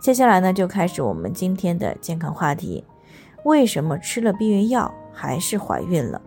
[0.00, 2.82] 接下来呢，就开始我们今天的健康话题：
[3.44, 6.18] 为什么吃了避孕药还是怀孕了？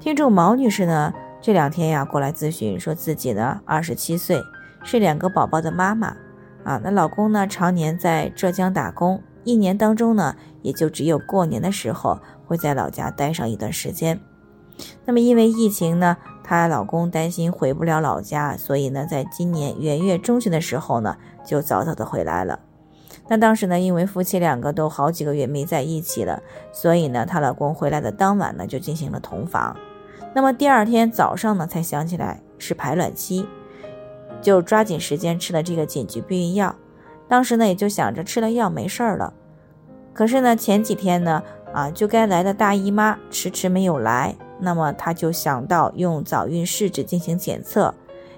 [0.00, 4.42] 听众毛女士呢，这两天呀过来咨询，说自己呢二十七岁，
[4.82, 6.16] 是两个宝宝的妈妈
[6.64, 6.80] 啊。
[6.82, 14.18] 那老公呢常年在浙江打工，一年当中呢也就只有过年的时候会在老家待上一段时间。
[15.04, 21.16] 那么因为疫情呢，她老公担心回不了老家，所以呢，在今年元月中旬的时候呢。
[21.46, 22.58] 就早早的回来了。
[23.28, 26.42] 那当时呢，因为夫妻两个都好几个月没在一起了，
[26.72, 29.76] 所以呢，她老公回来的当晚呢，就进行了同房。
[30.34, 33.46] 那么第二天早上呢，才想起来是排卵期，
[34.42, 36.74] 就抓紧时间吃了这个紧急避孕药。
[37.28, 39.32] 当时呢，也就想着吃了药没事儿了。
[40.12, 47.94] 可是呢，前几天呢，啊，就该来的大姨妈迟迟没有来，那么她就想到用早孕试纸进行检测，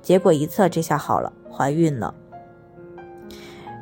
[0.00, 2.14] 结果一测，这下好了，怀孕了。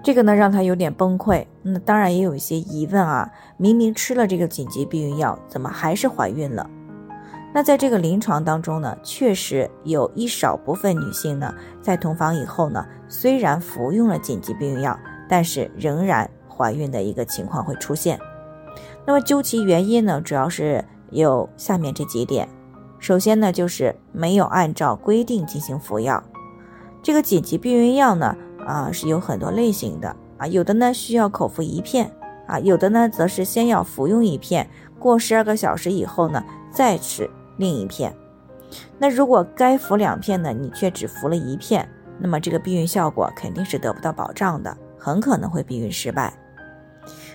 [0.03, 1.47] 这个呢，让她有点崩溃。
[1.63, 6.69] 那当然也有一些疑问啊，明明吃了这个紧急避孕药，怎么还是怀孕了？
[7.53, 18.19] 那在这个临床当中呢，确实有一少部分女性呢，在同房以后呢，虽然服用了紧急避孕药，但是仍然怀孕的一个情况会出现。
[19.05, 22.49] 那么究其原因呢，主要是有下面这几点。
[22.99, 26.23] 首先呢，就是没有按照规定进行服药。
[27.03, 28.37] 这个紧急避孕药呢。
[28.67, 32.13] 啊，是有很多类型的啊，有的呢需要口服一片
[32.47, 38.15] 啊，有的呢则是先要服用一片，过十二个小时以后呢再吃另一片。
[38.99, 46.33] 那如果该服两片呢，你却只服了一片，那么这个避孕效果肯定是得不到保障的，很可能会避孕失败。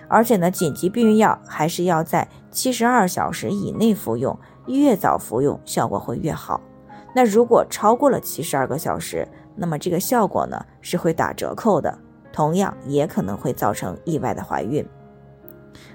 [0.08, 6.62] 而且呢，紧急避孕药还是要在七十二小时以内服用，越早服用效果会越好。
[7.14, 11.98] 那如果超过了七十二个小时，那么这个效果呢是会打折扣的，
[12.34, 14.86] 同样也可能会造成意外的怀孕。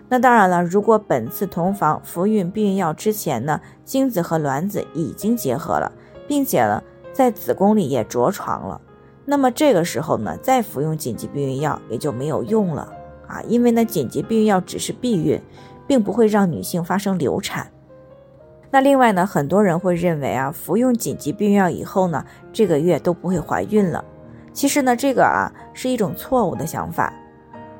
[0.08, 5.92] 那当然了，如果本次同房服用避孕药之前呢，精子和卵子已经结合了，
[6.26, 6.82] 并且呢
[7.12, 8.80] 在子宫里也着床了，
[9.24, 12.92] 那么这个时候呢再服用紧急避孕药也就没有用了
[13.30, 15.40] 啊，因为呢紧急避孕药只是避孕，
[15.86, 17.70] 并不会让女性发生流产。
[18.72, 24.04] 那另外呢，很多人会认为啊，服用紧急避孕药以后呢，这个月都不会怀孕了。
[24.52, 27.12] 其实呢，这个啊是一种错误的想法。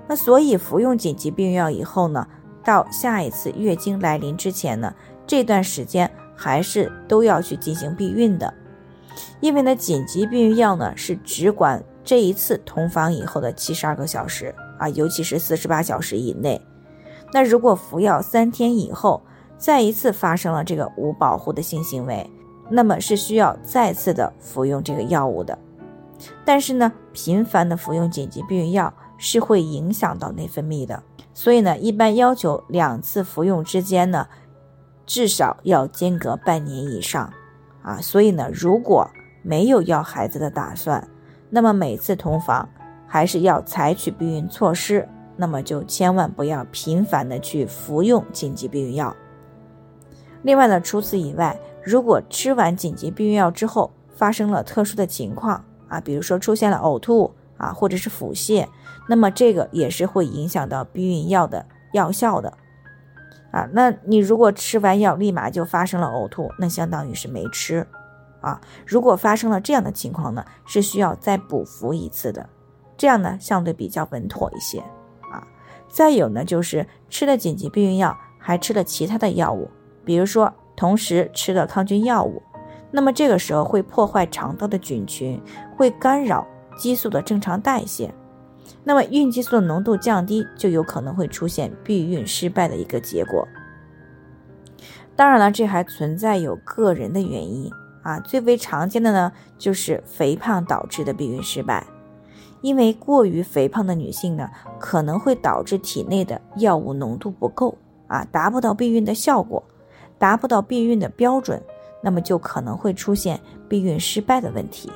[0.08, 2.26] 那所以服用紧急避孕药以后呢，
[2.64, 4.92] 到下一次月经来临之前呢，
[5.26, 8.52] 这段时间还是都要去进行避孕的。
[9.40, 16.60] 因为呢，紧急避孕药呢是只管这一次同房以后的七十二个小时啊，尤其是四十八小时以内。
[17.32, 19.22] 那如果服药三天以后，
[19.58, 22.28] 再一次发生了这个无保护的性行为，
[22.70, 25.56] 那么是需要再次的服用这个药物的。
[26.44, 31.02] 但是呢，频繁的服用紧急避孕药是会影响到内分泌的，
[31.34, 34.26] 所以呢，一般要求两次服用之间呢，
[35.04, 37.30] 至少要间隔半年以上。
[37.82, 39.08] 啊，所以呢，如果
[39.42, 41.06] 没有要孩子的打算，
[41.48, 42.68] 那么每次同房
[43.12, 49.16] 还是要采取避孕措施，那么就千万不要频繁的去服用紧急避孕药。
[50.42, 58.68] 另外呢，除此以外，如果吃完紧急避孕药之后发生了特殊的情况啊，比如说出现了呕吐啊，或者是腹泻，
[59.08, 62.52] 那么这个也是会影响到避孕药的药效的
[63.50, 63.68] 啊。
[63.72, 67.84] 那你如果吃完药立马就发生了呕吐，那相当于是没吃
[68.40, 68.60] 啊。
[68.86, 72.48] 如果发生了这样的情况呢，是需要再补服一次的，
[73.00, 74.78] 这样呢相对比较稳妥一些
[75.32, 75.42] 啊。
[75.88, 79.70] 再有呢，就是吃了紧急避孕药，还吃了其他的药物。
[80.04, 82.42] 比如说，同时吃了抗菌药物，
[82.90, 85.40] 那么这个时候会破坏肠道的菌群，
[85.78, 88.12] 会干扰激素的正常代谢，
[88.84, 93.48] 那么孕激素的浓度降低，就有可能会出现避孕失败的一个结果。
[95.16, 97.70] 当然了，这还存在有个人的原因
[98.02, 101.86] 啊，最为常见的呢就是肥胖导致的避孕失败，
[102.62, 107.76] 因为过于肥胖的女性呢，可能会导致体内的药物浓度不够
[108.06, 109.62] 啊，达不到避孕的效果。
[110.18, 111.58] 达不到避孕的标准，
[112.02, 113.40] 那么就可能会出现
[113.70, 114.92] 避孕失败的问题。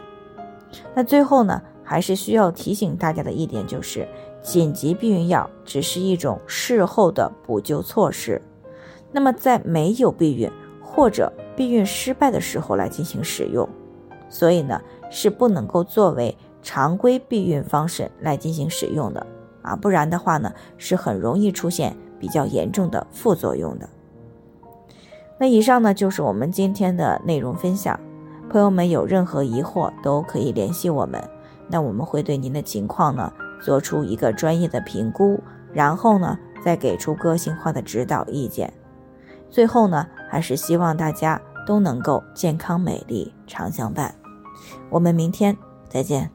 [0.94, 4.06] 那最后呢，还是需要提醒大家的一点就是，
[4.43, 8.38] 紧急避孕药只是一种事后的补救措施。
[9.11, 10.50] 那么在没有避孕
[10.82, 13.66] 或者避孕失败的时候来进行使用，
[14.28, 14.78] 所以呢
[15.08, 19.25] 是不能够作为常规避孕方式来进行使用的
[19.62, 23.88] 啊，不然的话呢是很容易出现比较严重的副作用的。
[25.38, 28.00] 那以上呢就是我们今天的内容分享，
[28.50, 31.22] 朋友们有任何疑惑都可以联系我们，
[31.69, 33.32] 那我们会对您的情况呢
[33.62, 35.38] 做出一个专业的评估，
[35.72, 38.72] 然后呢再给出个性化的指导意见。
[39.50, 44.14] 最后呢，还是希望大家都能够健康美丽常相伴。
[44.88, 45.56] 我们明天
[45.88, 46.34] 再见。